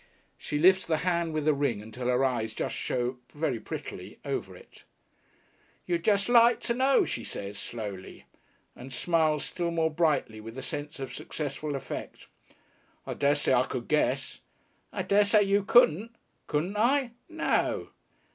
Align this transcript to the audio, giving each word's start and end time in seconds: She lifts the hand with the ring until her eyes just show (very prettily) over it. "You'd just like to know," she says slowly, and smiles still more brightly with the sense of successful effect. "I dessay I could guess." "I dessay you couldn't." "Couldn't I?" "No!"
She 0.39 0.57
lifts 0.57 0.87
the 0.87 0.97
hand 1.05 1.31
with 1.31 1.45
the 1.45 1.53
ring 1.53 1.79
until 1.79 2.07
her 2.07 2.25
eyes 2.25 2.55
just 2.55 2.75
show 2.75 3.19
(very 3.35 3.59
prettily) 3.59 4.17
over 4.25 4.55
it. 4.57 4.83
"You'd 5.85 6.03
just 6.05 6.27
like 6.27 6.59
to 6.61 6.73
know," 6.73 7.05
she 7.05 7.23
says 7.23 7.59
slowly, 7.59 8.25
and 8.75 8.91
smiles 8.91 9.45
still 9.45 9.69
more 9.69 9.91
brightly 9.91 10.41
with 10.41 10.55
the 10.55 10.63
sense 10.63 10.99
of 10.99 11.13
successful 11.13 11.75
effect. 11.75 12.25
"I 13.05 13.13
dessay 13.13 13.53
I 13.53 13.67
could 13.67 13.87
guess." 13.87 14.39
"I 14.91 15.03
dessay 15.03 15.43
you 15.43 15.63
couldn't." 15.63 16.15
"Couldn't 16.47 16.77
I?" 16.77 17.11
"No!" 17.29 17.89